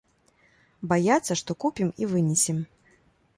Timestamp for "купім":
1.65-1.93